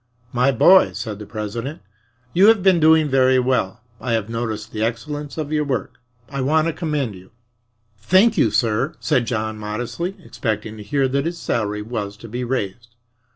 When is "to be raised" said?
12.17-12.95